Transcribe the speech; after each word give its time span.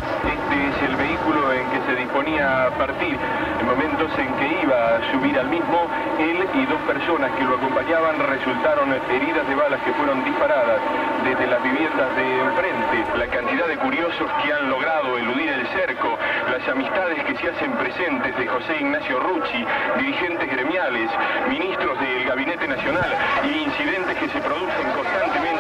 Es 0.60 0.82
el 0.82 0.94
vehículo 0.94 1.52
en 1.54 1.64
que 1.70 1.80
se 1.86 1.96
disponía 1.96 2.66
a 2.66 2.70
partir. 2.76 3.16
En 3.60 3.66
momentos 3.66 4.10
en 4.18 4.28
que 4.36 4.62
iba 4.62 4.96
a 4.96 5.10
subir 5.10 5.38
al 5.38 5.48
mismo, 5.48 5.88
él 6.18 6.46
y 6.52 6.66
dos 6.66 6.80
personas 6.82 7.30
que 7.32 7.44
lo 7.44 7.56
acompañaban 7.56 8.18
resultaron 8.28 8.92
heridas 9.08 9.48
de 9.48 9.54
balas 9.54 9.80
que 9.80 9.92
fueron 9.94 10.22
disparadas 10.22 10.80
desde 11.24 11.46
las 11.46 11.62
viviendas 11.62 12.14
de 12.14 12.40
enfrente. 12.40 12.96
La 13.16 13.26
cantidad 13.28 13.66
de 13.68 13.76
curiosos 13.78 14.30
que 14.42 14.52
han 14.52 14.68
logrado 14.68 15.16
eludir 15.16 15.48
el 15.48 15.66
cerco, 15.68 16.18
las 16.52 16.68
amistades 16.68 17.24
que 17.24 17.36
se 17.36 17.48
hacen 17.48 17.72
presentes 17.72 18.36
de 18.36 18.46
José 18.46 18.76
Ignacio 18.80 19.18
Rucci, 19.20 19.64
dirigentes 19.98 20.50
gremiales, 20.50 21.10
ministros 21.48 21.98
del 22.00 22.24
Gabinete 22.26 22.68
Nacional 22.68 23.10
y 23.44 23.64
incidentes 23.64 24.16
que 24.18 24.28
se 24.28 24.40
producen 24.40 24.92
constantemente 24.94 25.59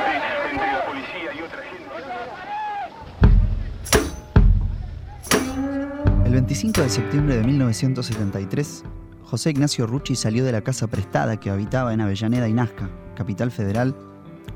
25 6.40 6.80
de 6.80 6.88
septiembre 6.88 7.36
de 7.36 7.44
1973, 7.44 8.84
José 9.24 9.50
Ignacio 9.50 9.86
Rucci 9.86 10.16
salió 10.16 10.42
de 10.42 10.52
la 10.52 10.62
casa 10.62 10.86
prestada 10.86 11.38
que 11.38 11.50
habitaba 11.50 11.92
en 11.92 12.00
Avellaneda 12.00 12.48
y 12.48 12.54
Nazca, 12.54 12.88
capital 13.14 13.50
federal, 13.50 13.94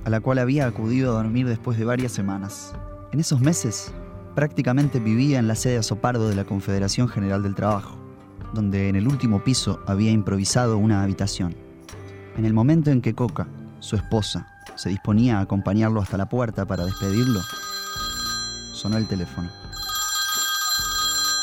a 0.02 0.09
la 0.09 0.20
cual 0.20 0.39
había 0.39 0.65
acudido 0.65 1.12
a 1.12 1.16
dormir 1.16 1.47
después 1.47 1.77
de 1.77 1.84
varias 1.84 2.12
semanas. 2.12 2.75
En 3.12 3.20
esos 3.20 3.42
meses, 3.42 3.92
prácticamente 4.34 4.98
vivía 4.98 5.39
en 5.39 5.47
la 5.47 5.56
sede 5.56 5.77
Azopardo 5.77 6.27
de 6.27 6.34
la 6.34 6.47
Confederación 6.47 7.06
General 7.06 7.42
del 7.42 7.55
Trabajo, 7.55 7.98
donde 8.55 8.89
en 8.89 8.97
el 8.97 9.06
último 9.06 9.44
piso 9.44 9.81
había 9.87 10.11
improvisado 10.11 10.78
una 10.78 11.03
habitación. 11.03 11.55
En 12.39 12.47
el 12.47 12.55
momento 12.55 12.92
en 12.92 13.03
que 13.03 13.14
Coca, 13.14 13.47
su 13.81 13.97
esposa, 13.97 14.48
se 14.75 14.89
disponía 14.89 15.39
a 15.39 15.42
acompañarlo 15.42 16.00
hasta 16.00 16.16
la 16.16 16.31
puerta 16.31 16.64
para 16.64 16.87
despedirlo, 16.87 17.41
sonó 18.72 18.97
el 18.97 19.06
teléfono. 19.06 19.64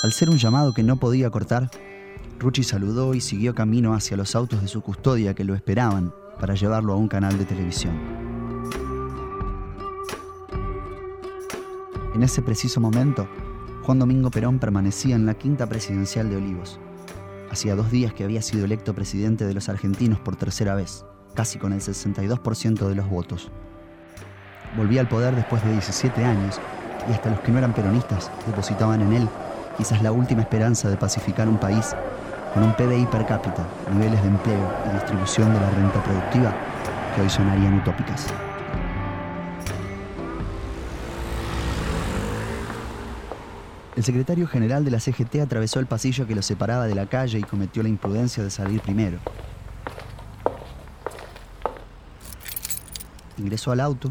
Al 0.03 0.13
ser 0.13 0.31
un 0.31 0.37
llamado 0.39 0.73
que 0.73 0.81
no 0.81 0.95
podía 0.95 1.29
cortar, 1.29 1.69
Rucci 2.39 2.63
saludó 2.63 3.13
y 3.13 3.21
siguió 3.21 3.53
camino 3.53 3.93
hacia 3.93 4.17
los 4.17 4.35
autos 4.35 4.59
de 4.59 4.67
su 4.67 4.81
custodia 4.81 5.35
que 5.35 5.43
lo 5.43 5.53
esperaban 5.53 6.11
para 6.39 6.55
llevarlo 6.55 6.93
a 6.93 6.95
un 6.95 7.07
canal 7.07 7.37
de 7.37 7.45
televisión. 7.45 7.93
En 12.15 12.23
ese 12.23 12.41
preciso 12.41 12.81
momento, 12.81 13.27
Juan 13.83 13.99
Domingo 13.99 14.31
Perón 14.31 14.57
permanecía 14.57 15.15
en 15.15 15.27
la 15.27 15.35
quinta 15.35 15.69
presidencial 15.69 16.31
de 16.31 16.37
Olivos. 16.37 16.79
Hacía 17.51 17.75
dos 17.75 17.91
días 17.91 18.11
que 18.11 18.23
había 18.23 18.41
sido 18.41 18.65
electo 18.65 18.95
presidente 18.95 19.45
de 19.45 19.53
los 19.53 19.69
argentinos 19.69 20.19
por 20.19 20.35
tercera 20.35 20.73
vez, 20.73 21.05
casi 21.35 21.59
con 21.59 21.73
el 21.73 21.81
62% 21.81 22.87
de 22.87 22.95
los 22.95 23.07
votos. 23.07 23.51
Volvía 24.75 25.01
al 25.01 25.09
poder 25.09 25.35
después 25.35 25.63
de 25.63 25.73
17 25.73 26.23
años 26.25 26.59
y 27.07 27.13
hasta 27.13 27.29
los 27.29 27.39
que 27.41 27.51
no 27.51 27.59
eran 27.59 27.73
peronistas 27.73 28.31
depositaban 28.47 29.01
en 29.01 29.13
él 29.13 29.29
quizás 29.77 30.01
la 30.01 30.11
última 30.11 30.41
esperanza 30.41 30.89
de 30.89 30.97
pacificar 30.97 31.47
un 31.47 31.57
país 31.57 31.95
con 32.53 32.63
un 32.63 32.73
PBI 32.73 33.05
per 33.05 33.25
cápita, 33.25 33.65
niveles 33.93 34.21
de 34.21 34.27
empleo 34.27 34.71
y 34.89 34.93
distribución 34.93 35.53
de 35.53 35.59
la 35.59 35.69
renta 35.69 36.03
productiva 36.03 36.53
que 37.15 37.21
hoy 37.21 37.29
sonarían 37.29 37.75
utópicas. 37.75 38.27
El 43.95 44.05
secretario 44.05 44.47
general 44.47 44.85
de 44.85 44.91
la 44.91 44.99
CGT 44.99 45.41
atravesó 45.41 45.79
el 45.79 45.85
pasillo 45.85 46.25
que 46.25 46.33
lo 46.33 46.41
separaba 46.41 46.87
de 46.87 46.95
la 46.95 47.07
calle 47.07 47.39
y 47.39 47.43
cometió 47.43 47.83
la 47.83 47.89
imprudencia 47.89 48.43
de 48.43 48.49
salir 48.49 48.81
primero. 48.81 49.19
Ingresó 53.37 53.71
al 53.71 53.79
auto. 53.81 54.09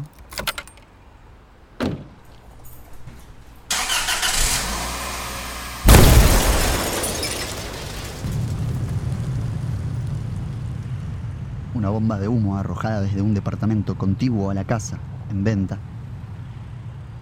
Una 11.81 11.89
bomba 11.89 12.19
de 12.19 12.27
humo 12.27 12.57
arrojada 12.57 13.01
desde 13.01 13.23
un 13.23 13.33
departamento 13.33 13.97
contiguo 13.97 14.51
a 14.51 14.53
la 14.53 14.65
casa, 14.65 14.99
en 15.31 15.43
venta, 15.43 15.79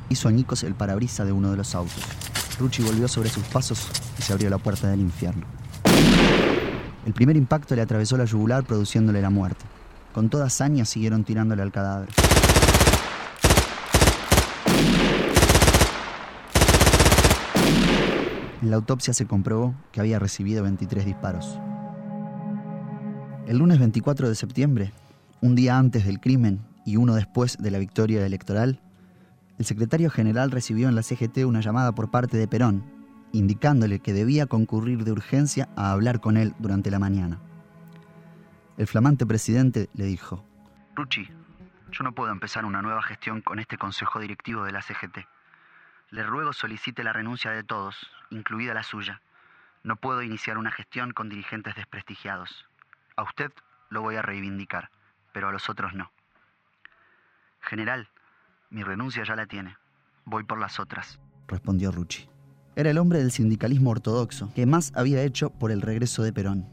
hizo 0.09 0.27
añicos 0.27 0.65
el 0.65 0.75
parabrisa 0.75 1.23
de 1.23 1.31
uno 1.31 1.51
de 1.51 1.55
los 1.55 1.75
autos. 1.75 2.03
Rucci 2.59 2.83
volvió 2.83 3.07
sobre 3.07 3.29
sus 3.29 3.45
pasos 3.45 3.87
y 4.17 4.21
se 4.21 4.33
abrió 4.33 4.49
la 4.49 4.57
puerta 4.57 4.89
del 4.89 4.99
infierno. 4.99 5.45
El 7.05 7.13
primer 7.13 7.37
impacto 7.37 7.73
le 7.73 7.81
atravesó 7.81 8.17
la 8.17 8.25
yugular 8.25 8.65
produciéndole 8.65 9.21
la 9.21 9.29
muerte. 9.29 9.63
Con 10.13 10.27
toda 10.27 10.47
hazaña 10.47 10.83
siguieron 10.83 11.23
tirándole 11.23 11.61
al 11.61 11.71
cadáver. 11.71 12.09
En 18.61 18.69
la 18.69 18.75
autopsia 18.75 19.13
se 19.13 19.25
comprobó 19.25 19.73
que 19.93 20.01
había 20.01 20.19
recibido 20.19 20.63
23 20.63 21.05
disparos. 21.05 21.57
El 23.49 23.57
lunes 23.57 23.79
24 23.79 24.29
de 24.29 24.35
septiembre, 24.35 24.91
un 25.41 25.55
día 25.55 25.79
antes 25.79 26.05
del 26.05 26.19
crimen 26.19 26.63
y 26.85 26.97
uno 26.97 27.15
después 27.15 27.57
de 27.57 27.71
la 27.71 27.79
victoria 27.79 28.23
electoral, 28.23 28.79
el 29.57 29.65
secretario 29.65 30.11
general 30.11 30.51
recibió 30.51 30.87
en 30.87 30.93
la 30.93 31.01
CGT 31.01 31.45
una 31.45 31.59
llamada 31.59 31.91
por 31.93 32.11
parte 32.11 32.37
de 32.37 32.47
Perón, 32.47 32.85
indicándole 33.31 34.01
que 34.01 34.13
debía 34.13 34.45
concurrir 34.45 35.03
de 35.03 35.13
urgencia 35.13 35.67
a 35.75 35.91
hablar 35.91 36.19
con 36.19 36.37
él 36.37 36.53
durante 36.59 36.91
la 36.91 36.99
mañana. 36.99 37.39
El 38.77 38.85
flamante 38.85 39.25
presidente 39.25 39.89
le 39.95 40.03
dijo, 40.03 40.45
Rucci, 40.93 41.27
yo 41.91 42.03
no 42.03 42.13
puedo 42.13 42.31
empezar 42.31 42.65
una 42.65 42.83
nueva 42.83 43.01
gestión 43.01 43.41
con 43.41 43.57
este 43.57 43.79
consejo 43.79 44.19
directivo 44.19 44.63
de 44.63 44.73
la 44.73 44.83
CGT. 44.83 45.25
Le 46.11 46.21
ruego 46.21 46.53
solicite 46.53 47.03
la 47.03 47.13
renuncia 47.13 47.49
de 47.49 47.63
todos, 47.63 47.95
incluida 48.29 48.75
la 48.75 48.83
suya. 48.83 49.23
No 49.81 49.95
puedo 49.95 50.21
iniciar 50.21 50.59
una 50.59 50.69
gestión 50.69 51.13
con 51.13 51.29
dirigentes 51.29 51.75
desprestigiados. 51.75 52.68
A 53.19 53.23
usted 53.23 53.51
lo 53.89 54.01
voy 54.01 54.15
a 54.15 54.21
reivindicar, 54.21 54.91
pero 55.33 55.49
a 55.49 55.51
los 55.51 55.69
otros 55.69 55.93
no. 55.93 56.09
General, 57.59 58.07
mi 58.69 58.81
renuncia 58.81 59.25
ya 59.25 59.35
la 59.35 59.45
tiene. 59.45 59.75
Voy 60.23 60.45
por 60.45 60.57
las 60.57 60.79
otras, 60.79 61.19
respondió 61.45 61.91
Rucci. 61.91 62.29
Era 62.77 62.91
el 62.91 62.97
hombre 62.97 63.19
del 63.19 63.31
sindicalismo 63.31 63.89
ortodoxo 63.89 64.53
que 64.55 64.65
más 64.65 64.93
había 64.95 65.21
hecho 65.21 65.49
por 65.49 65.69
el 65.71 65.81
regreso 65.81 66.23
de 66.23 66.31
Perón, 66.31 66.65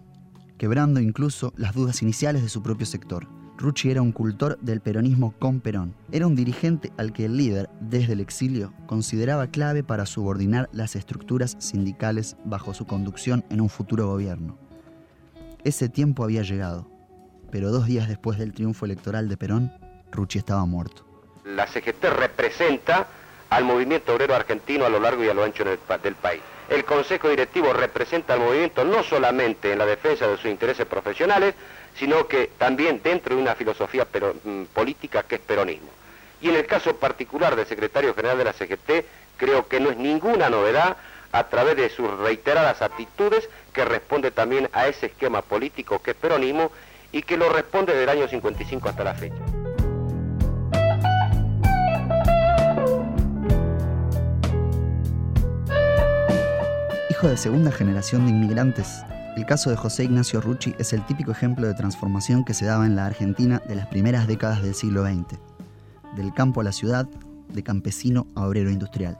quebrando 0.56 1.00
incluso 1.00 1.52
las 1.56 1.74
dudas 1.74 2.00
iniciales 2.02 2.42
de 2.42 2.48
su 2.48 2.62
propio 2.62 2.86
sector. 2.86 3.26
Rucci 3.58 3.90
era 3.90 4.00
un 4.02 4.12
cultor 4.12 4.56
del 4.60 4.80
peronismo 4.80 5.34
con 5.40 5.60
Perón. 5.60 5.96
Era 6.12 6.28
un 6.28 6.36
dirigente 6.36 6.92
al 6.96 7.12
que 7.12 7.24
el 7.24 7.36
líder, 7.36 7.68
desde 7.80 8.12
el 8.12 8.20
exilio, 8.20 8.72
consideraba 8.86 9.48
clave 9.48 9.82
para 9.82 10.06
subordinar 10.06 10.68
las 10.72 10.94
estructuras 10.94 11.56
sindicales 11.58 12.36
bajo 12.44 12.72
su 12.72 12.86
conducción 12.86 13.44
en 13.50 13.60
un 13.60 13.68
futuro 13.68 14.06
gobierno. 14.06 14.64
Ese 15.66 15.88
tiempo 15.88 16.22
había 16.22 16.42
llegado, 16.42 16.86
pero 17.50 17.72
dos 17.72 17.86
días 17.86 18.06
después 18.06 18.38
del 18.38 18.52
triunfo 18.52 18.84
electoral 18.84 19.28
de 19.28 19.36
Perón, 19.36 19.72
Rucci 20.12 20.38
estaba 20.38 20.64
muerto. 20.64 21.04
La 21.44 21.66
CGT 21.66 22.04
representa 22.04 23.08
al 23.50 23.64
movimiento 23.64 24.14
obrero 24.14 24.36
argentino 24.36 24.84
a 24.84 24.88
lo 24.88 25.00
largo 25.00 25.24
y 25.24 25.28
a 25.28 25.34
lo 25.34 25.42
ancho 25.42 25.64
del, 25.64 26.14
país. 26.14 26.40
El 26.68 26.84
Consejo 26.84 27.28
Directivo 27.30 27.72
representa 27.72 28.34
al 28.34 28.42
movimiento 28.42 28.84
no 28.84 29.02
solamente 29.02 29.72
en 29.72 29.80
la 29.80 29.86
defensa 29.86 30.28
de 30.28 30.36
sus 30.36 30.46
intereses 30.46 30.86
profesionales, 30.86 31.56
sino 31.96 32.28
que 32.28 32.52
también 32.56 33.00
dentro 33.02 33.34
de 33.34 33.42
una 33.42 33.56
filosofía 33.56 34.06
mm, 34.06 34.66
política 34.72 35.24
que 35.24 35.34
es 35.34 35.40
peronismo. 35.40 35.90
Y 36.40 36.48
en 36.48 36.54
el 36.54 36.66
caso 36.66 36.94
particular 36.94 37.56
del 37.56 37.66
secretario 37.66 38.14
general 38.14 38.38
de 38.38 38.44
la 38.44 38.52
CGT, 38.52 39.04
creo 39.36 39.66
que 39.66 39.80
no 39.80 39.90
es 39.90 39.96
ninguna 39.96 40.48
novedad 40.48 40.96
a 41.32 41.44
través 41.44 41.76
de 41.76 41.88
sus 41.90 42.10
reiteradas 42.18 42.82
actitudes 42.82 43.48
que 43.72 43.84
responde 43.84 44.30
también 44.30 44.68
a 44.72 44.88
ese 44.88 45.06
esquema 45.06 45.42
político 45.42 46.00
que 46.02 46.12
es 46.12 46.16
peronismo 46.16 46.70
y 47.12 47.22
que 47.22 47.36
lo 47.36 47.48
responde 47.48 47.92
desde 47.92 48.04
el 48.04 48.10
año 48.10 48.28
55 48.28 48.88
hasta 48.88 49.04
la 49.04 49.14
fecha. 49.14 49.36
Hijo 57.10 57.28
de 57.28 57.36
segunda 57.38 57.72
generación 57.72 58.26
de 58.26 58.32
inmigrantes, 58.32 59.02
el 59.36 59.46
caso 59.46 59.70
de 59.70 59.76
José 59.76 60.04
Ignacio 60.04 60.40
Rucci 60.40 60.74
es 60.78 60.92
el 60.92 61.04
típico 61.06 61.30
ejemplo 61.30 61.66
de 61.66 61.74
transformación 61.74 62.44
que 62.44 62.54
se 62.54 62.66
daba 62.66 62.86
en 62.86 62.96
la 62.96 63.06
Argentina 63.06 63.62
de 63.66 63.76
las 63.76 63.86
primeras 63.86 64.26
décadas 64.26 64.62
del 64.62 64.74
siglo 64.74 65.02
XX, 65.04 65.38
del 66.14 66.32
campo 66.34 66.60
a 66.60 66.64
la 66.64 66.72
ciudad, 66.72 67.06
de 67.48 67.62
campesino 67.62 68.26
a 68.34 68.46
obrero 68.46 68.70
industrial. 68.70 69.18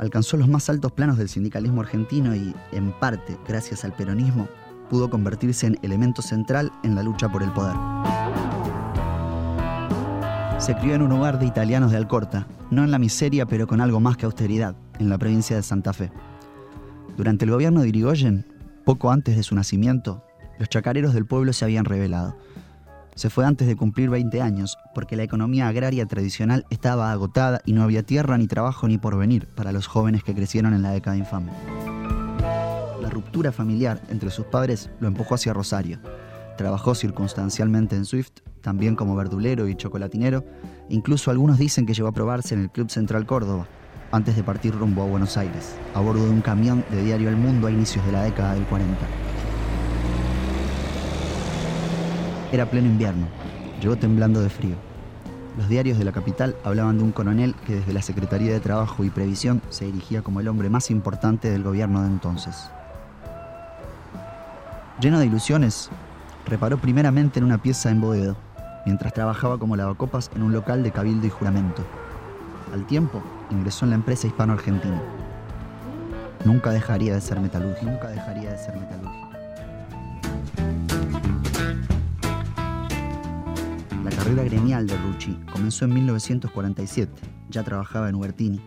Alcanzó 0.00 0.38
los 0.38 0.48
más 0.48 0.70
altos 0.70 0.92
planos 0.92 1.18
del 1.18 1.28
sindicalismo 1.28 1.82
argentino 1.82 2.34
y, 2.34 2.54
en 2.72 2.90
parte, 2.98 3.36
gracias 3.46 3.84
al 3.84 3.92
peronismo, 3.92 4.48
pudo 4.88 5.10
convertirse 5.10 5.66
en 5.66 5.78
elemento 5.82 6.22
central 6.22 6.72
en 6.82 6.94
la 6.94 7.02
lucha 7.02 7.28
por 7.28 7.42
el 7.42 7.52
poder. 7.52 7.76
Se 10.58 10.74
crió 10.76 10.94
en 10.94 11.02
un 11.02 11.12
hogar 11.12 11.38
de 11.38 11.44
italianos 11.44 11.90
de 11.90 11.98
Alcorta, 11.98 12.46
no 12.70 12.82
en 12.82 12.90
la 12.90 12.98
miseria, 12.98 13.44
pero 13.44 13.66
con 13.66 13.82
algo 13.82 14.00
más 14.00 14.16
que 14.16 14.24
austeridad, 14.24 14.74
en 14.98 15.10
la 15.10 15.18
provincia 15.18 15.54
de 15.54 15.62
Santa 15.62 15.92
Fe. 15.92 16.10
Durante 17.18 17.44
el 17.44 17.50
gobierno 17.50 17.82
de 17.82 17.88
Irigoyen, 17.88 18.46
poco 18.86 19.10
antes 19.10 19.36
de 19.36 19.42
su 19.42 19.54
nacimiento, 19.54 20.24
los 20.58 20.70
chacareros 20.70 21.12
del 21.12 21.26
pueblo 21.26 21.52
se 21.52 21.66
habían 21.66 21.84
rebelado. 21.84 22.38
Se 23.20 23.28
fue 23.28 23.44
antes 23.44 23.68
de 23.68 23.76
cumplir 23.76 24.08
20 24.08 24.40
años, 24.40 24.78
porque 24.94 25.14
la 25.14 25.24
economía 25.24 25.68
agraria 25.68 26.06
tradicional 26.06 26.64
estaba 26.70 27.12
agotada 27.12 27.60
y 27.66 27.74
no 27.74 27.82
había 27.82 28.02
tierra 28.02 28.38
ni 28.38 28.46
trabajo 28.46 28.88
ni 28.88 28.96
porvenir 28.96 29.46
para 29.46 29.72
los 29.72 29.86
jóvenes 29.88 30.24
que 30.24 30.34
crecieron 30.34 30.72
en 30.72 30.80
la 30.80 30.92
década 30.92 31.18
infame. 31.18 31.52
La 32.98 33.10
ruptura 33.10 33.52
familiar 33.52 34.00
entre 34.08 34.30
sus 34.30 34.46
padres 34.46 34.88
lo 35.00 35.08
empujó 35.08 35.34
hacia 35.34 35.52
Rosario. 35.52 35.98
Trabajó 36.56 36.94
circunstancialmente 36.94 37.94
en 37.94 38.06
Swift, 38.06 38.40
también 38.62 38.96
como 38.96 39.14
verdulero 39.14 39.68
y 39.68 39.76
chocolatinero. 39.76 40.42
Incluso 40.88 41.30
algunos 41.30 41.58
dicen 41.58 41.84
que 41.84 41.92
llegó 41.92 42.08
a 42.08 42.12
probarse 42.12 42.54
en 42.54 42.62
el 42.62 42.70
Club 42.70 42.88
Central 42.88 43.26
Córdoba, 43.26 43.68
antes 44.12 44.34
de 44.34 44.42
partir 44.42 44.74
rumbo 44.74 45.02
a 45.02 45.06
Buenos 45.06 45.36
Aires, 45.36 45.76
a 45.92 46.00
bordo 46.00 46.24
de 46.24 46.30
un 46.30 46.40
camión 46.40 46.86
de 46.90 47.04
Diario 47.04 47.28
El 47.28 47.36
Mundo 47.36 47.66
a 47.66 47.70
inicios 47.70 48.02
de 48.06 48.12
la 48.12 48.22
década 48.22 48.54
del 48.54 48.64
40. 48.64 48.96
Era 52.52 52.66
pleno 52.66 52.88
invierno. 52.88 53.28
Llegó 53.80 53.96
temblando 53.96 54.40
de 54.40 54.50
frío. 54.50 54.74
Los 55.56 55.68
diarios 55.68 55.98
de 55.98 56.04
la 56.04 56.10
capital 56.10 56.56
hablaban 56.64 56.98
de 56.98 57.04
un 57.04 57.12
coronel 57.12 57.54
que 57.66 57.76
desde 57.76 57.92
la 57.92 58.02
Secretaría 58.02 58.52
de 58.52 58.58
Trabajo 58.58 59.04
y 59.04 59.10
Previsión 59.10 59.62
se 59.68 59.84
dirigía 59.84 60.22
como 60.22 60.40
el 60.40 60.48
hombre 60.48 60.68
más 60.68 60.90
importante 60.90 61.48
del 61.48 61.62
gobierno 61.62 62.02
de 62.02 62.08
entonces. 62.08 62.70
Lleno 65.00 65.20
de 65.20 65.26
ilusiones, 65.26 65.90
reparó 66.46 66.78
primeramente 66.78 67.38
en 67.38 67.44
una 67.44 67.62
pieza 67.62 67.88
en 67.90 68.00
Boedo, 68.00 68.36
mientras 68.84 69.12
trabajaba 69.12 69.58
como 69.58 69.76
lavacopas 69.76 70.30
en 70.34 70.42
un 70.42 70.52
local 70.52 70.82
de 70.82 70.90
cabildo 70.90 71.26
y 71.26 71.30
juramento. 71.30 71.84
Al 72.74 72.84
tiempo, 72.86 73.22
ingresó 73.50 73.84
en 73.84 73.90
la 73.90 73.96
empresa 73.96 74.26
hispano-argentina. 74.26 75.00
Nunca 76.44 76.70
dejaría 76.70 77.14
de 77.14 77.20
ser 77.20 77.38
metalúrgico. 77.40 77.90
Nunca 77.90 78.08
dejaría 78.08 78.50
de 78.50 78.58
ser 78.58 78.76
metalúrgico. 78.76 79.29
Carrera 84.30 84.48
gremial 84.48 84.86
de 84.86 84.96
Rucci 84.96 85.36
comenzó 85.52 85.86
en 85.86 85.94
1947. 85.94 87.10
Ya 87.50 87.64
trabajaba 87.64 88.08
en 88.08 88.14
Ubertini 88.14 88.60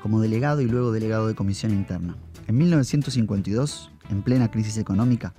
como 0.00 0.20
delegado 0.20 0.60
y 0.60 0.66
luego 0.66 0.92
delegado 0.92 1.26
de 1.26 1.34
comisión 1.34 1.72
interna. 1.72 2.16
En 2.46 2.56
1952, 2.56 3.90
en 4.08 4.22
plena 4.22 4.52
crisis 4.52 4.78
económica, 4.78 5.34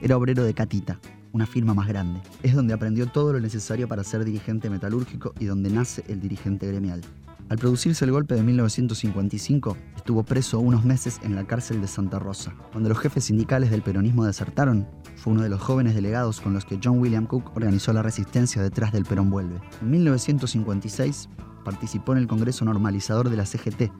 era 0.00 0.16
obrero 0.16 0.44
de 0.44 0.54
Catita, 0.54 0.98
una 1.32 1.44
firma 1.44 1.74
más 1.74 1.88
grande. 1.88 2.22
Es 2.42 2.54
donde 2.54 2.72
aprendió 2.72 3.06
todo 3.06 3.34
lo 3.34 3.40
necesario 3.40 3.86
para 3.86 4.02
ser 4.02 4.24
dirigente 4.24 4.70
metalúrgico 4.70 5.34
y 5.38 5.44
donde 5.44 5.68
nace 5.68 6.02
el 6.08 6.18
dirigente 6.18 6.66
gremial. 6.66 7.02
Al 7.48 7.58
producirse 7.58 8.04
el 8.04 8.12
golpe 8.12 8.34
de 8.34 8.42
1955, 8.42 9.76
estuvo 9.96 10.22
preso 10.22 10.58
unos 10.58 10.84
meses 10.84 11.20
en 11.22 11.34
la 11.34 11.44
cárcel 11.44 11.80
de 11.80 11.88
Santa 11.88 12.18
Rosa. 12.18 12.54
Cuando 12.70 12.88
los 12.88 12.98
jefes 12.98 13.24
sindicales 13.24 13.70
del 13.70 13.82
peronismo 13.82 14.24
desertaron, 14.24 14.88
fue 15.16 15.34
uno 15.34 15.42
de 15.42 15.50
los 15.50 15.60
jóvenes 15.60 15.94
delegados 15.94 16.40
con 16.40 16.54
los 16.54 16.64
que 16.64 16.80
John 16.82 16.98
William 16.98 17.26
Cook 17.26 17.54
organizó 17.54 17.92
la 17.92 18.02
resistencia 18.02 18.62
detrás 18.62 18.92
del 18.92 19.04
Perón 19.04 19.30
Vuelve. 19.30 19.60
En 19.82 19.90
1956, 19.90 21.28
participó 21.64 22.12
en 22.12 22.18
el 22.18 22.26
Congreso 22.26 22.64
Normalizador 22.64 23.28
de 23.28 23.36
la 23.36 23.46
CGT, 23.46 23.92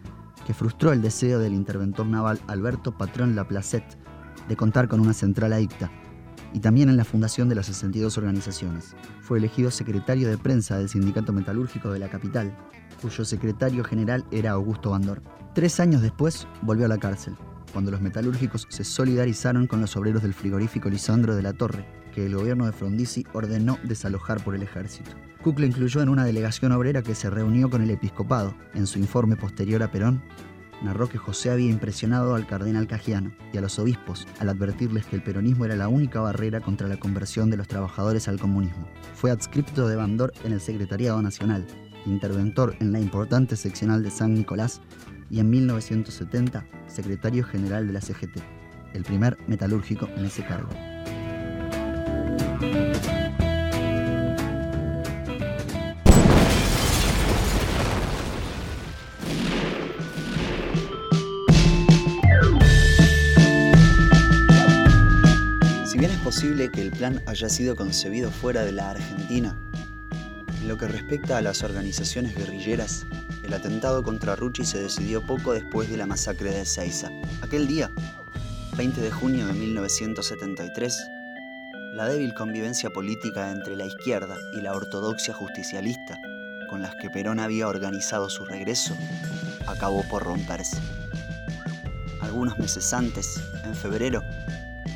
que 0.47 0.55
frustró 0.55 0.93
el 0.93 1.03
deseo 1.03 1.39
del 1.39 1.55
interventor 1.55 2.07
naval 2.07 2.41
Alberto 2.49 2.97
Patrón 2.97 3.37
Laplacette 3.37 3.99
de 4.49 4.57
contar 4.57 4.89
con 4.89 5.01
una 5.01 5.13
central 5.13 5.53
adicta, 5.53 5.91
y 6.53 6.61
también 6.61 6.89
en 6.89 6.97
la 6.97 7.05
fundación 7.05 7.49
de 7.49 7.55
las 7.55 7.67
62 7.67 8.19
organizaciones. 8.19 8.95
Fue 9.21 9.39
elegido 9.39 9.71
secretario 9.71 10.29
de 10.29 10.39
prensa 10.39 10.79
del 10.79 10.89
Sindicato 10.89 11.33
Metalúrgico 11.33 11.91
de 11.91 11.99
la 11.99 12.09
capital, 12.09 12.57
cuyo 13.01 13.25
secretario 13.25 13.85
general 13.85 14.25
era 14.31 14.53
Augusto 14.53 14.91
Bandor. 14.91 15.23
Tres 15.55 15.81
años 15.81 16.03
después 16.03 16.47
volvió 16.63 16.87
a 16.87 16.89
la 16.89 16.99
cárcel, 16.99 17.37
cuando 17.73 17.91
los 17.91 18.01
metalúrgicos 18.01 18.67
se 18.69 18.85
solidarizaron 18.85 19.67
con 19.67 19.81
los 19.81 19.97
obreros 19.97 20.23
del 20.23 20.35
frigorífico 20.35 20.89
Lisandro 20.89 21.35
de 21.35 21.43
la 21.43 21.53
Torre, 21.53 21.87
que 22.15 22.27
el 22.27 22.37
gobierno 22.37 22.67
de 22.67 22.73
Frondizi 22.73 23.25
ordenó 23.33 23.79
desalojar 23.83 24.43
por 24.45 24.55
el 24.55 24.63
ejército. 24.63 25.11
Cook 25.43 25.59
lo 25.59 25.67
incluyó 25.67 26.03
en 26.03 26.09
una 26.09 26.25
delegación 26.25 26.73
obrera 26.73 27.03
que 27.03 27.15
se 27.15 27.29
reunió 27.29 27.69
con 27.69 27.83
el 27.83 27.91
episcopado. 27.91 28.55
En 28.75 28.87
su 28.87 28.99
informe 28.99 29.37
posterior 29.37 29.83
a 29.83 29.91
Perón, 29.91 30.23
narró 30.83 31.09
que 31.09 31.19
José 31.19 31.51
había 31.51 31.71
impresionado 31.71 32.35
al 32.35 32.47
cardenal 32.47 32.87
Cagiano 32.87 33.33
y 33.53 33.59
a 33.59 33.61
los 33.61 33.79
obispos 33.79 34.27
al 34.39 34.49
advertirles 34.49 35.07
que 35.07 35.17
el 35.17 35.23
peronismo 35.23 35.65
era 35.65 35.77
la 35.77 35.89
única 35.89 36.21
barrera 36.21 36.61
contra 36.61 36.89
la 36.89 36.97
conversión 36.97 37.51
de 37.51 37.57
los 37.57 37.69
trabajadores 37.69 38.29
al 38.29 38.39
comunismo. 38.39 38.87
Fue 39.15 39.31
adscripto 39.31 39.89
de 39.89 39.97
Bandor 39.97 40.33
en 40.45 40.53
el 40.53 40.61
Secretariado 40.61 41.21
Nacional, 41.23 41.67
interventor 42.07 42.77
en 42.81 42.93
la 42.93 43.01
importante 43.01 43.57
seccional 43.57 44.03
de 44.03 44.11
San 44.11 44.35
Nicolás 44.35 44.81
y 45.31 45.41
en 45.41 45.51
1970 45.51 46.67
secretario 46.87 47.45
general 47.45 47.87
de 47.87 47.93
la 47.95 48.01
CGT, 48.01 48.39
el 48.93 49.03
primer 49.03 49.39
metalúrgico 49.47 50.07
en 50.17 50.27
ese 50.27 50.45
cargo. 50.45 50.71
Si 65.87 65.99
bien 65.99 66.11
es 66.11 66.19
posible 66.19 66.71
que 66.71 66.83
el 66.83 66.91
plan 66.91 67.23
haya 67.27 67.49
sido 67.49 67.77
concebido 67.77 68.31
fuera 68.31 68.65
de 68.65 68.73
la 68.73 68.91
Argentina, 68.91 69.72
en 70.63 70.69
lo 70.69 70.79
que 70.79 70.87
respecta 70.87 71.39
a 71.39 71.43
las 71.43 71.65
organizaciones 71.65 72.37
guerrilleras, 72.37 73.05
el 73.43 73.53
atentado 73.53 74.05
contra 74.05 74.37
Rucci 74.37 74.65
se 74.65 74.81
decidió 74.81 75.21
poco 75.21 75.53
después 75.53 75.91
de 75.91 75.97
la 75.97 76.07
masacre 76.07 76.51
de 76.51 76.61
Ezeiza. 76.63 77.11
Aquel 77.41 77.67
día, 77.67 77.91
20 78.77 79.01
de 79.01 79.11
junio 79.11 79.49
de 79.49 79.55
1973, 79.55 80.97
la 81.95 82.07
débil 82.07 82.33
convivencia 82.35 82.91
política 82.91 83.51
entre 83.51 83.75
la 83.75 83.87
izquierda 83.87 84.37
y 84.57 84.61
la 84.61 84.73
ortodoxia 84.75 85.35
justicialista, 85.35 86.17
con 86.71 86.81
las 86.81 86.95
que 86.95 87.11
Perón 87.11 87.41
había 87.41 87.67
organizado 87.67 88.31
su 88.31 88.45
regreso, 88.45 88.97
acabó 89.67 90.05
por 90.09 90.23
romperse. 90.23 90.79
Algunos 92.21 92.57
meses 92.59 92.93
antes, 92.93 93.43
en 93.65 93.75
febrero, 93.75 94.23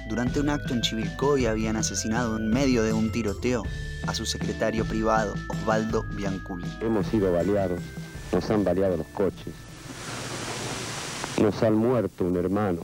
durante 0.08 0.40
un 0.40 0.48
acto 0.48 0.72
en 0.72 0.80
Chivilcoy 0.80 1.46
habían 1.46 1.76
asesinado 1.76 2.36
en 2.36 2.48
medio 2.48 2.82
de 2.82 2.92
un 2.92 3.10
tiroteo 3.10 3.64
a 4.06 4.14
su 4.14 4.24
secretario 4.24 4.84
privado, 4.84 5.34
Osvaldo 5.48 6.04
Bianculi. 6.14 6.66
Hemos 6.80 7.06
sido 7.08 7.32
baleados, 7.32 7.80
nos 8.32 8.50
han 8.50 8.64
baleado 8.64 8.96
los 8.96 9.06
coches, 9.08 9.52
nos 11.42 11.62
han 11.62 11.74
muerto 11.74 12.24
un 12.24 12.36
hermano. 12.36 12.80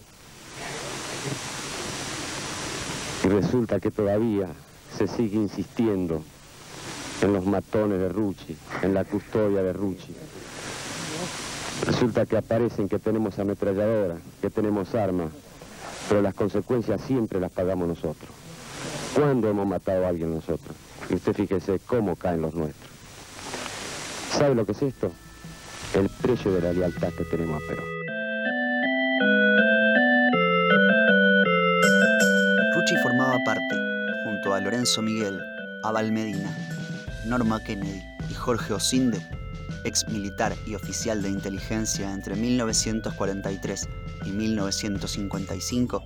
Y 3.24 3.28
resulta 3.28 3.78
que 3.78 3.92
todavía 3.92 4.48
se 4.96 5.06
sigue 5.06 5.36
insistiendo 5.36 6.24
en 7.22 7.32
los 7.32 7.46
matones 7.46 8.00
de 8.00 8.08
Rucci, 8.08 8.56
en 8.82 8.94
la 8.94 9.04
custodia 9.04 9.62
de 9.62 9.72
Rucci. 9.72 10.12
Resulta 11.86 12.26
que 12.26 12.36
aparecen 12.36 12.88
que 12.88 12.98
tenemos 12.98 13.38
ametralladora, 13.38 14.16
que 14.40 14.50
tenemos 14.50 14.92
armas, 14.96 15.30
pero 16.12 16.20
las 16.20 16.34
consecuencias 16.34 17.00
siempre 17.00 17.40
las 17.40 17.50
pagamos 17.50 17.88
nosotros. 17.88 18.28
¿Cuándo 19.14 19.48
hemos 19.48 19.66
matado 19.66 20.04
a 20.04 20.10
alguien 20.10 20.34
nosotros? 20.34 20.76
Y 21.08 21.14
usted 21.14 21.32
fíjese 21.32 21.80
cómo 21.86 22.16
caen 22.16 22.42
los 22.42 22.52
nuestros. 22.52 22.90
¿Sabe 24.30 24.54
lo 24.54 24.66
que 24.66 24.72
es 24.72 24.82
esto? 24.82 25.10
El 25.94 26.10
precio 26.10 26.52
de 26.52 26.60
la 26.60 26.74
lealtad 26.74 27.08
que 27.16 27.24
tenemos 27.24 27.62
a 27.62 27.66
Perón. 27.66 27.86
Rucci 32.74 32.96
formaba 33.02 33.38
parte, 33.46 33.74
junto 34.26 34.52
a 34.52 34.60
Lorenzo 34.60 35.00
Miguel, 35.00 35.40
Abel 35.82 36.12
Medina, 36.12 36.54
Norma 37.24 37.58
Kennedy 37.64 38.02
y 38.28 38.34
Jorge 38.34 38.74
Osinde, 38.74 39.18
ex 39.86 40.06
militar 40.10 40.52
y 40.66 40.74
oficial 40.74 41.22
de 41.22 41.30
inteligencia 41.30 42.12
entre 42.12 42.36
1943 42.36 43.88
y 44.24 44.32
1955, 44.32 46.04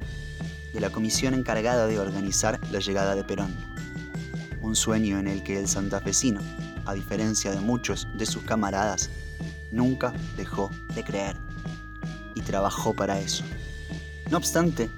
de 0.73 0.81
la 0.81 0.91
comisión 0.91 1.35
encargada 1.35 1.87
de 1.87 1.99
organizar 1.99 2.61
la 2.71 2.81
llegada 2.81 3.15
de 3.15 3.25
Perón. 3.25 3.55
Un 4.61 4.77
sueño 4.77 5.19
en 5.19 5.27
el 5.27 5.43
que 5.43 5.59
el 5.59 5.69
santafesino, 5.69 6.41
a 6.85 6.95
diferencia 6.95 7.51
de 7.51 7.61
muchos 7.61 8.07
de 8.17 8.27
sus 8.27 8.43
camaradas, 8.43 9.11
nunca 9.71 10.13
dejó 10.37 10.71
de 10.95 11.05
creer 11.05 11.37
y 12.35 12.43
trabajó 12.43 12.95
para 12.95 13.19
eso. 13.19 13.45
No 14.31 14.37
obstante, 14.39 14.91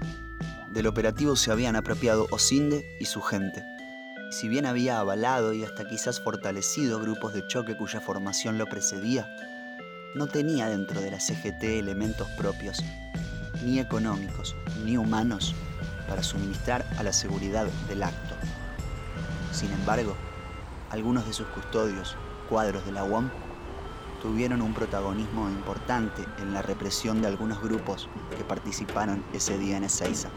del 0.73 0.87
operativo 0.87 1.37
se 1.37 1.51
habían 1.51 1.77
apropiado 1.77 2.27
Osinde 2.31 2.97
y 3.01 3.05
su 3.05 3.21
gente. 3.21 3.63
Si 4.31 4.49
bien 4.49 4.67
había 4.67 4.99
avalado 4.99 5.55
y 5.55 5.65
hasta 5.65 5.87
quizás 5.89 6.21
fortalecido 6.21 7.01
grupos 7.01 7.33
de 7.33 7.47
choque 7.47 7.77
cuya 7.77 8.01
formación 8.01 8.59
lo 8.59 8.67
precedía, 8.67 9.29
no 10.15 10.27
tenía 10.27 10.69
dentro 10.69 11.01
de 11.01 11.11
la 11.11 11.21
CGT 11.21 11.63
elementos 11.65 12.29
propios, 12.31 12.83
ni 13.65 13.79
económicos, 13.79 14.57
ni 14.85 14.97
humanos, 14.97 15.55
para 16.09 16.23
suministrar 16.23 16.87
a 16.99 17.03
la 17.03 17.13
seguridad 17.13 17.67
del 17.89 18.03
acto. 18.03 18.35
Sin 19.53 19.71
embargo, 19.73 20.15
algunos 20.91 21.27
de 21.27 21.33
sus 21.33 21.47
custodios, 21.49 22.17
cuadros 22.49 22.85
de 22.87 22.93
la 22.93 23.05
UOM 23.05 23.29
tuvieron 24.23 24.63
un 24.63 24.75
protagonismo 24.75 25.49
importante 25.49 26.25
en 26.39 26.53
la 26.53 26.63
represión 26.63 27.21
de 27.21 27.29
algunos 27.29 27.63
grupos 27.63 28.09
que 28.37 28.45
participaron 28.45 29.23
ese 29.33 29.59
día 29.59 29.77
en 29.77 29.85
Ezeiza. 29.85 30.31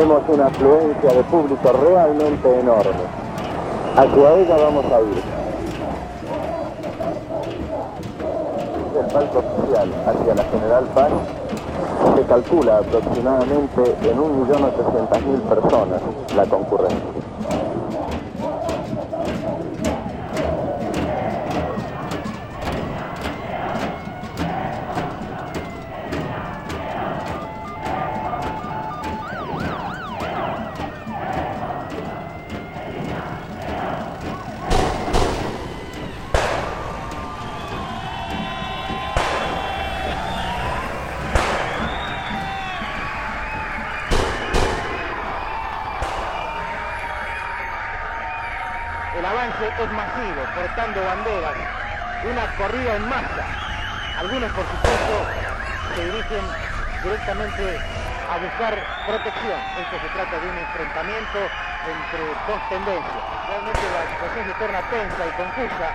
Vemos 0.00 0.22
una 0.28 0.46
afluencia 0.46 1.12
de 1.12 1.22
público 1.24 1.72
realmente 1.72 2.60
enorme. 2.60 3.04
Hacia 3.96 4.34
ella 4.38 4.56
vamos 4.56 4.84
a 4.86 5.00
ir. 5.02 5.22
El 8.98 9.06
palco 9.12 9.38
oficial 9.40 9.92
hacia 10.06 10.34
la 10.34 10.44
General 10.44 10.84
Paz 10.94 11.10
se 12.16 12.22
calcula 12.22 12.78
aproximadamente 12.78 13.96
en 14.02 14.18
1.800.000 14.18 15.40
personas 15.42 16.00
la 16.34 16.46
concurrencia. 16.46 17.29
Banderas, 50.76 51.54
una 52.24 52.46
corrida 52.56 52.96
en 52.96 53.08
masa. 53.08 53.44
Algunos, 54.18 54.50
por 54.52 54.64
supuesto, 54.64 55.94
se 55.94 56.04
dirigen 56.04 56.40
directamente 57.02 57.80
a 58.30 58.38
buscar 58.38 58.78
protección. 59.06 59.60
Esto 59.76 59.98
se 60.00 60.08
trata 60.14 60.38
de 60.38 60.48
un 60.50 60.58
enfrentamiento 60.58 61.38
entre 61.38 62.22
dos 62.46 62.60
tendencias. 62.68 63.24
Realmente 63.48 63.80
la 63.90 64.02
situación 64.14 64.44
se 64.46 64.54
torna 64.54 64.82
tensa 64.82 65.26
y 65.26 65.30
confusa 65.32 65.94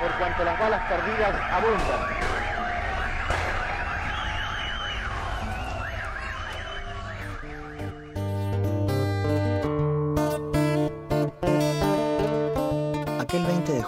por 0.00 0.12
cuanto 0.12 0.44
las 0.44 0.58
balas 0.58 0.80
perdidas 0.88 1.34
abundan. 1.52 2.25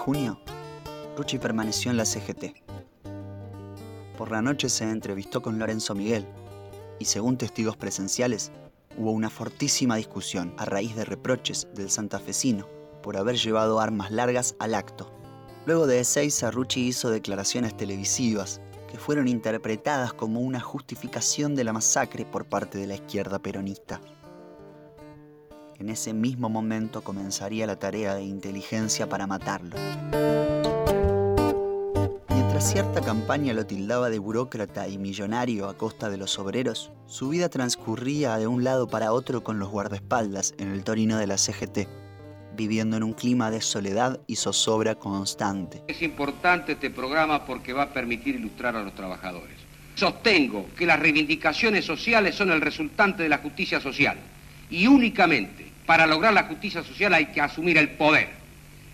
Junio, 0.08 0.40
Rucci 1.18 1.36
permaneció 1.36 1.90
en 1.90 1.98
la 1.98 2.06
CGT. 2.06 2.54
Por 4.16 4.30
la 4.30 4.40
noche 4.40 4.70
se 4.70 4.84
entrevistó 4.84 5.42
con 5.42 5.58
Lorenzo 5.58 5.94
Miguel 5.94 6.26
y 6.98 7.04
según 7.04 7.36
testigos 7.36 7.76
presenciales, 7.76 8.50
hubo 8.96 9.10
una 9.10 9.28
fortísima 9.28 9.96
discusión 9.96 10.54
a 10.56 10.64
raíz 10.64 10.96
de 10.96 11.04
reproches 11.04 11.68
del 11.74 11.90
santafesino 11.90 12.66
por 13.02 13.18
haber 13.18 13.36
llevado 13.36 13.80
armas 13.80 14.10
largas 14.10 14.56
al 14.58 14.74
acto. 14.74 15.12
Luego 15.66 15.86
de 15.86 16.00
Ezeiza, 16.00 16.50
Rucci 16.50 16.86
hizo 16.86 17.10
declaraciones 17.10 17.76
televisivas 17.76 18.62
que 18.90 18.96
fueron 18.96 19.28
interpretadas 19.28 20.14
como 20.14 20.40
una 20.40 20.60
justificación 20.60 21.54
de 21.54 21.64
la 21.64 21.74
masacre 21.74 22.24
por 22.24 22.46
parte 22.46 22.78
de 22.78 22.86
la 22.86 22.94
izquierda 22.94 23.40
peronista. 23.40 24.00
En 25.80 25.90
ese 25.90 26.12
mismo 26.12 26.48
momento 26.48 27.04
comenzaría 27.04 27.64
la 27.64 27.78
tarea 27.78 28.16
de 28.16 28.24
inteligencia 28.24 29.08
para 29.08 29.28
matarlo. 29.28 29.76
Mientras 32.30 32.72
cierta 32.72 33.00
campaña 33.00 33.52
lo 33.52 33.64
tildaba 33.64 34.10
de 34.10 34.18
burócrata 34.18 34.88
y 34.88 34.98
millonario 34.98 35.68
a 35.68 35.76
costa 35.78 36.10
de 36.10 36.16
los 36.16 36.36
obreros, 36.40 36.90
su 37.06 37.28
vida 37.28 37.48
transcurría 37.48 38.36
de 38.38 38.48
un 38.48 38.64
lado 38.64 38.88
para 38.88 39.12
otro 39.12 39.44
con 39.44 39.60
los 39.60 39.68
guardaespaldas 39.68 40.52
en 40.58 40.72
el 40.72 40.82
Torino 40.82 41.16
de 41.16 41.28
la 41.28 41.38
CGT, 41.38 41.86
viviendo 42.56 42.96
en 42.96 43.04
un 43.04 43.12
clima 43.12 43.52
de 43.52 43.60
soledad 43.60 44.18
y 44.26 44.34
zozobra 44.34 44.96
constante. 44.96 45.84
Es 45.86 46.02
importante 46.02 46.72
este 46.72 46.90
programa 46.90 47.46
porque 47.46 47.72
va 47.72 47.84
a 47.84 47.92
permitir 47.92 48.34
ilustrar 48.34 48.74
a 48.74 48.82
los 48.82 48.96
trabajadores. 48.96 49.56
Sostengo 49.94 50.66
que 50.76 50.86
las 50.86 50.98
reivindicaciones 50.98 51.84
sociales 51.84 52.34
son 52.34 52.50
el 52.50 52.60
resultante 52.60 53.22
de 53.22 53.28
la 53.28 53.38
justicia 53.38 53.80
social 53.80 54.18
y 54.70 54.86
únicamente 54.86 55.67
para 55.88 56.06
lograr 56.06 56.34
la 56.34 56.42
justicia 56.42 56.82
social 56.82 57.14
hay 57.14 57.26
que 57.28 57.40
asumir 57.40 57.78
el 57.78 57.88
poder. 57.88 58.28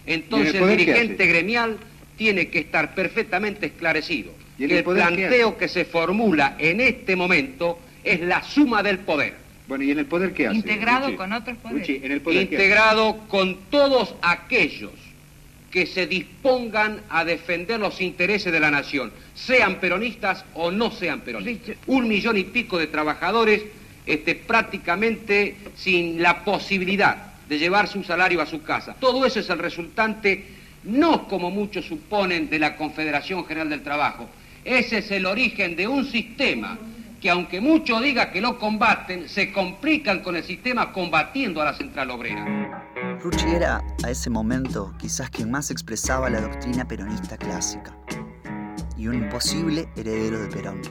Entonces 0.07 0.55
el, 0.55 0.61
poder 0.61 0.79
el 0.79 0.87
dirigente 0.87 1.27
gremial 1.27 1.77
tiene 2.17 2.47
que 2.47 2.61
estar 2.61 2.95
perfectamente 2.95 3.67
esclarecido 3.67 4.31
¿Y 4.57 4.69
que 4.69 4.79
el 4.79 4.85
planteo 4.85 5.59
que 5.59 5.67
se 5.67 5.85
formula 5.87 6.55
en 6.57 6.81
este 6.81 7.17
momento 7.17 7.81
es 8.05 8.21
la 8.21 8.45
suma 8.45 8.85
del 8.85 9.01
poder. 9.01 9.35
Bueno, 9.67 9.83
¿y 9.83 9.91
en 9.91 9.99
el 9.99 10.07
poder 10.07 10.33
qué 10.35 10.47
hace? 10.47 10.59
Integrado 10.59 11.17
con 11.17 11.33
otros 11.33 11.57
poderes. 11.57 11.89
En 11.89 12.13
el 12.13 12.21
poder 12.21 12.43
integrado 12.43 13.19
con 13.27 13.57
todos 13.71 14.15
aquellos 14.23 14.93
que 15.73 15.87
se 15.87 16.07
dispongan 16.07 17.01
a 17.11 17.25
defender 17.25 17.81
los 17.81 18.01
intereses 18.01 18.53
de 18.53 18.61
la 18.61 18.71
nación, 18.71 19.11
sean 19.35 19.81
peronistas 19.81 20.45
o 20.55 20.71
no 20.71 20.93
sean 20.93 21.23
peronistas. 21.23 21.77
Un 21.89 22.07
millón 22.07 22.39
y 22.39 22.45
pico 22.45 22.79
de 22.79 22.87
trabajadores 22.87 23.65
este, 24.07 24.35
prácticamente 24.35 25.57
sin 25.75 26.23
la 26.23 26.45
posibilidad 26.45 27.35
de 27.49 27.59
llevarse 27.59 27.99
un 27.99 28.05
salario 28.05 28.41
a 28.41 28.47
su 28.47 28.63
casa. 28.63 28.95
Todo 28.99 29.25
eso 29.27 29.41
es 29.41 29.51
el 29.51 29.59
resultante, 29.59 30.47
no 30.85 31.29
como 31.29 31.51
muchos 31.51 31.87
suponen, 31.87 32.49
de 32.49 32.59
la 32.59 32.77
Confederación 32.77 33.45
General 33.45 33.69
del 33.69 33.83
Trabajo. 33.83 34.29
Ese 34.65 34.99
es 34.99 35.11
el 35.11 35.27
origen 35.27 35.77
de 35.77 35.87
un 35.87 36.07
sistema 36.07 36.79
que 37.21 37.31
aunque 37.31 37.59
mucho 37.59 38.01
diga 38.01 38.31
que 38.31 38.41
lo 38.43 38.59
combaten, 38.59 39.31
se 39.31 39.51
complican 39.51 40.21
con 40.21 40.37
el 40.37 40.45
sistema 40.45 40.93
combatiendo 40.93 41.63
a 41.63 41.65
la 41.65 41.75
central 41.75 42.11
obrera. 42.11 42.85
Rucci 43.23 43.47
era, 43.49 43.83
a 44.05 44.11
ese 44.11 44.29
momento, 44.29 44.93
quizás 44.99 45.31
quien 45.31 45.51
más 45.51 45.71
expresaba 45.71 46.29
la 46.29 46.43
doctrina 46.43 46.87
peronista 46.87 47.39
clásica 47.39 47.97
y 48.99 49.07
un 49.09 49.29
posible 49.31 49.89
heredero 49.97 50.39
de 50.39 50.49
Perón, 50.49 50.83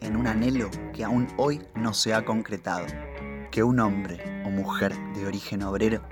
en 0.00 0.16
un 0.16 0.26
anhelo 0.26 0.70
que 0.92 1.04
aún 1.04 1.28
hoy 1.36 1.62
no 1.74 1.94
se 1.94 2.14
ha 2.14 2.24
concretado, 2.24 2.86
que 3.50 3.62
un 3.62 3.80
hombre 3.80 4.42
o 4.44 4.50
mujer 4.50 4.94
de 5.14 5.26
origen 5.26 5.62
obrero 5.62 6.02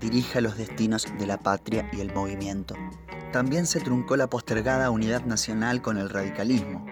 dirija 0.00 0.40
los 0.40 0.56
destinos 0.56 1.06
de 1.18 1.26
la 1.26 1.38
patria 1.38 1.88
y 1.92 2.00
el 2.00 2.12
movimiento. 2.12 2.74
También 3.32 3.66
se 3.66 3.80
truncó 3.80 4.16
la 4.16 4.28
postergada 4.28 4.90
unidad 4.90 5.24
nacional 5.24 5.82
con 5.82 5.98
el 5.98 6.08
radicalismo, 6.08 6.86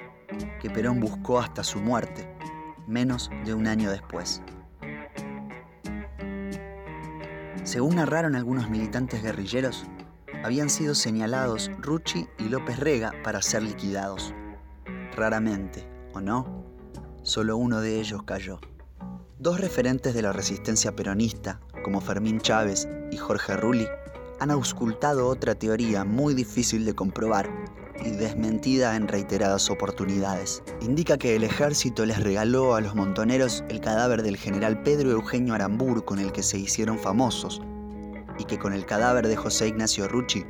que 0.60 0.70
Perón 0.70 1.00
buscó 1.00 1.38
hasta 1.38 1.64
su 1.64 1.80
muerte, 1.80 2.28
menos 2.86 3.30
de 3.44 3.54
un 3.54 3.66
año 3.66 3.90
después. 3.90 4.42
Según 7.62 7.96
narraron 7.96 8.34
algunos 8.36 8.68
militantes 8.68 9.22
guerrilleros, 9.22 9.86
habían 10.44 10.68
sido 10.68 10.94
señalados 10.94 11.70
Rucci 11.78 12.28
y 12.38 12.50
López 12.50 12.78
Rega 12.78 13.12
para 13.24 13.40
ser 13.40 13.62
liquidados. 13.62 14.34
Raramente, 15.16 15.88
o 16.14 16.20
no, 16.20 16.64
solo 17.22 17.56
uno 17.56 17.80
de 17.80 18.00
ellos 18.00 18.22
cayó. 18.22 18.60
Dos 19.38 19.60
referentes 19.60 20.14
de 20.14 20.22
la 20.22 20.32
resistencia 20.32 20.94
peronista, 20.94 21.60
como 21.82 22.00
Fermín 22.00 22.40
Chávez 22.40 22.88
y 23.10 23.16
Jorge 23.16 23.56
Rulli, 23.56 23.86
han 24.40 24.50
auscultado 24.50 25.28
otra 25.28 25.54
teoría 25.54 26.04
muy 26.04 26.34
difícil 26.34 26.84
de 26.84 26.94
comprobar 26.94 27.50
y 28.04 28.10
desmentida 28.10 28.96
en 28.96 29.08
reiteradas 29.08 29.70
oportunidades. 29.70 30.62
Indica 30.80 31.16
que 31.16 31.36
el 31.36 31.44
ejército 31.44 32.04
les 32.04 32.22
regaló 32.22 32.74
a 32.74 32.80
los 32.80 32.94
montoneros 32.94 33.64
el 33.68 33.80
cadáver 33.80 34.22
del 34.22 34.36
general 34.36 34.82
Pedro 34.82 35.10
Eugenio 35.10 35.54
Arambur 35.54 36.04
con 36.04 36.18
el 36.18 36.32
que 36.32 36.42
se 36.42 36.58
hicieron 36.58 36.98
famosos, 36.98 37.60
y 38.38 38.44
que 38.44 38.58
con 38.58 38.72
el 38.72 38.84
cadáver 38.84 39.28
de 39.28 39.36
José 39.36 39.68
Ignacio 39.68 40.08
Rucci, 40.08 40.44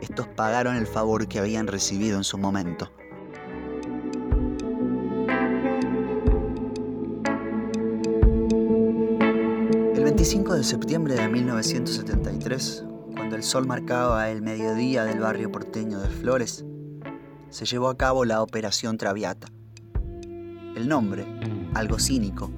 estos 0.00 0.28
pagaron 0.28 0.76
el 0.76 0.86
favor 0.86 1.28
que 1.28 1.38
habían 1.38 1.66
recibido 1.66 2.16
en 2.16 2.24
su 2.24 2.38
momento. 2.38 2.90
25 10.18 10.54
de 10.56 10.64
septiembre 10.64 11.14
de 11.14 11.28
1973, 11.28 12.84
cuando 13.14 13.36
el 13.36 13.44
sol 13.44 13.68
marcaba 13.68 14.28
el 14.30 14.42
mediodía 14.42 15.04
del 15.04 15.20
barrio 15.20 15.52
porteño 15.52 16.00
de 16.00 16.08
Flores, 16.08 16.64
se 17.50 17.64
llevó 17.66 17.88
a 17.88 17.96
cabo 17.96 18.24
la 18.24 18.42
Operación 18.42 18.98
Traviata. 18.98 19.46
El 20.74 20.88
nombre, 20.88 21.24
algo 21.74 22.00
cínico, 22.00 22.50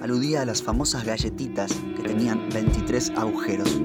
aludía 0.00 0.40
a 0.40 0.44
las 0.46 0.62
famosas 0.62 1.04
galletitas 1.04 1.74
que 1.94 2.02
tenían 2.04 2.48
23 2.48 3.10
agujeros. 3.18 3.82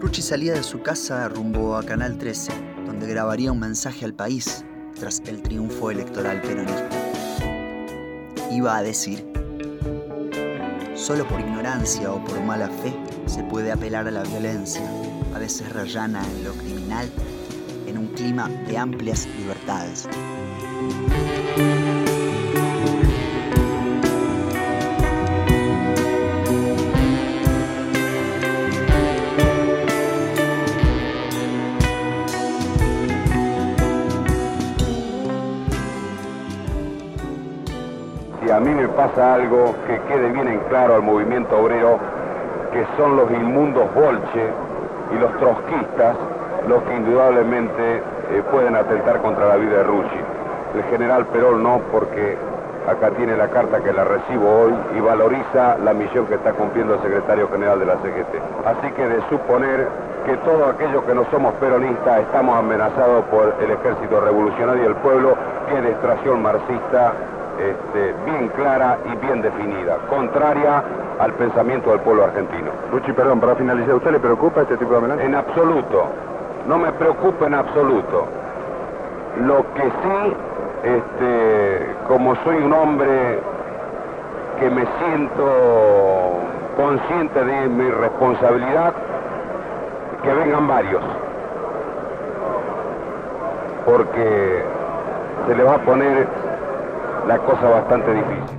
Rucci 0.00 0.20
salía 0.20 0.52
de 0.52 0.64
su 0.64 0.82
casa 0.82 1.26
rumbo 1.30 1.78
a 1.78 1.82
Canal 1.82 2.18
13, 2.18 2.52
donde 2.84 3.06
grabaría 3.06 3.50
un 3.50 3.58
mensaje 3.58 4.04
al 4.04 4.12
país 4.12 4.66
tras 5.00 5.22
el 5.24 5.40
triunfo 5.40 5.90
electoral 5.90 6.42
peronista. 6.42 6.90
Iba 8.50 8.76
a 8.76 8.82
decir, 8.82 9.33
solo 11.04 11.28
por 11.28 11.38
ignorancia 11.38 12.10
o 12.10 12.24
por 12.24 12.40
mala 12.40 12.66
fe 12.66 12.94
se 13.26 13.42
puede 13.42 13.70
apelar 13.70 14.08
a 14.08 14.10
la 14.10 14.22
violencia, 14.22 14.88
a 15.34 15.38
veces 15.38 15.70
rayana 15.70 16.22
en 16.24 16.44
lo 16.44 16.54
criminal, 16.54 17.10
en 17.86 17.98
un 17.98 18.06
clima 18.06 18.48
de 18.48 18.78
amplias 18.78 19.26
libertades. 19.36 20.08
Pasa 38.96 39.34
algo 39.34 39.74
que 39.86 40.00
quede 40.08 40.30
bien 40.30 40.48
en 40.48 40.58
claro 40.70 40.94
al 40.94 41.02
movimiento 41.02 41.58
obrero, 41.58 41.98
que 42.72 42.84
son 42.96 43.16
los 43.16 43.30
inmundos 43.30 43.92
bolche 43.94 44.50
y 45.14 45.18
los 45.18 45.36
trotskistas 45.38 46.16
los 46.68 46.82
que 46.84 46.94
indudablemente 46.94 47.96
eh, 47.96 48.42
pueden 48.50 48.74
atentar 48.76 49.20
contra 49.20 49.46
la 49.46 49.56
vida 49.56 49.78
de 49.78 49.82
Rucci. 49.84 50.20
El 50.74 50.82
general 50.84 51.26
Perón 51.26 51.62
no, 51.62 51.80
porque 51.92 52.36
acá 52.88 53.10
tiene 53.10 53.36
la 53.36 53.48
carta 53.48 53.80
que 53.80 53.92
la 53.92 54.04
recibo 54.04 54.62
hoy 54.62 54.74
y 54.96 55.00
valoriza 55.00 55.76
la 55.78 55.94
misión 55.94 56.26
que 56.26 56.34
está 56.34 56.52
cumpliendo 56.52 56.94
el 56.94 57.02
secretario 57.02 57.48
general 57.48 57.78
de 57.78 57.86
la 57.86 57.94
CGT. 57.96 58.66
Así 58.66 58.92
que 58.92 59.06
de 59.06 59.20
suponer 59.28 59.88
que 60.26 60.36
todos 60.38 60.74
aquellos 60.74 61.04
que 61.04 61.14
no 61.14 61.24
somos 61.30 61.52
peronistas 61.54 62.20
estamos 62.20 62.58
amenazados 62.58 63.24
por 63.26 63.54
el 63.60 63.70
ejército 63.70 64.20
revolucionario 64.20 64.82
y 64.82 64.86
el 64.86 64.96
pueblo, 64.96 65.34
que 65.68 65.80
de 65.80 65.90
extracción 65.90 66.42
marxista 66.42 67.12
este, 67.58 68.14
bien 68.24 68.48
clara 68.48 68.98
y 69.12 69.16
bien 69.26 69.42
definida, 69.42 69.98
contraria 70.08 70.82
al 71.18 71.32
pensamiento 71.34 71.90
del 71.90 72.00
pueblo 72.00 72.24
argentino. 72.24 72.70
Ruchi, 72.90 73.12
perdón, 73.12 73.40
para 73.40 73.54
finalizar, 73.54 73.92
¿a 73.92 73.96
usted 73.96 74.12
le 74.12 74.20
preocupa 74.20 74.62
este 74.62 74.76
tipo 74.76 74.92
de 74.92 74.98
amenazas? 74.98 75.24
En 75.24 75.34
absoluto, 75.34 76.06
no 76.66 76.78
me 76.78 76.92
preocupa 76.92 77.46
en 77.46 77.54
absoluto. 77.54 78.26
Lo 79.40 79.64
que 79.74 79.82
sí, 79.82 80.36
este, 80.84 81.94
como 82.08 82.34
soy 82.36 82.56
un 82.56 82.72
hombre 82.72 83.40
que 84.60 84.70
me 84.70 84.84
siento 84.98 85.44
consciente 86.76 87.44
de 87.44 87.68
mi 87.68 87.90
responsabilidad, 87.90 88.92
que 90.22 90.32
vengan 90.32 90.66
varios, 90.66 91.02
porque 93.84 94.64
se 95.46 95.54
le 95.54 95.64
va 95.64 95.74
a 95.74 95.78
poner 95.78 96.26
la 97.26 97.38
cosa 97.38 97.62
bastante 97.62 98.14
difícil. 98.14 98.58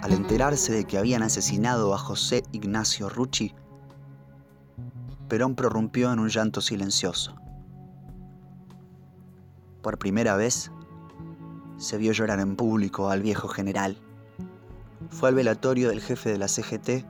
Al 0.00 0.12
enterarse 0.12 0.72
de 0.72 0.84
que 0.84 0.98
habían 0.98 1.22
asesinado 1.22 1.94
a 1.94 1.98
José 1.98 2.42
Ignacio 2.52 3.08
Rucci, 3.08 3.54
Perón 5.28 5.54
prorrumpió 5.54 6.12
en 6.12 6.18
un 6.18 6.28
llanto 6.28 6.60
silencioso. 6.60 7.34
Por 9.82 9.98
primera 9.98 10.36
vez, 10.36 10.70
se 11.76 11.98
vio 11.98 12.12
llorar 12.12 12.40
en 12.40 12.56
público 12.56 13.10
al 13.10 13.20
viejo 13.22 13.48
general. 13.48 13.98
Fue 15.10 15.28
al 15.28 15.34
velatorio 15.34 15.90
del 15.90 16.00
jefe 16.00 16.30
de 16.30 16.38
la 16.38 16.48
CGT 16.48 17.04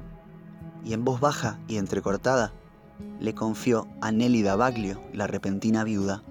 y 0.84 0.92
en 0.92 1.04
voz 1.04 1.20
baja 1.20 1.58
y 1.68 1.76
entrecortada 1.76 2.52
le 3.20 3.34
confió 3.34 3.86
a 4.00 4.12
Nelly 4.12 4.42
Baglio, 4.42 5.00
la 5.12 5.26
repentina 5.26 5.84
viuda. 5.84 6.22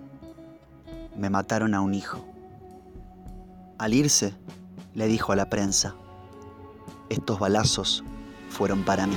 Me 1.18 1.30
mataron 1.30 1.74
a 1.74 1.82
un 1.82 1.94
hijo. 1.94 2.26
Al 3.78 3.94
irse, 3.94 4.34
le 4.94 5.08
dijo 5.08 5.32
a 5.32 5.36
la 5.36 5.50
prensa, 5.50 5.96
estos 7.10 7.40
balazos 7.40 8.04
fueron 8.50 8.84
para 8.84 9.08
mí. 9.08 9.16